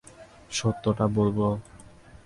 [0.51, 1.47] সত্যি টা বলবো?